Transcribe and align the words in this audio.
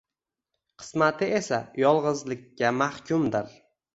qismati 0.83 1.27
esa 1.41 1.59
yolg‘izlikka 1.83 2.73
mahkumdir. 2.81 3.55